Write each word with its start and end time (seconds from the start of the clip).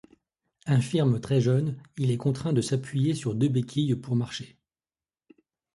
Infirme 0.65 1.19
très 1.21 1.41
jeune, 1.41 1.77
il 1.95 2.09
est 2.09 2.17
contraint 2.17 2.53
de 2.53 2.61
s'appuyer 2.61 3.13
sur 3.13 3.35
deux 3.35 3.49
béquilles 3.49 3.95
pour 3.95 4.15
marcher. 4.15 4.57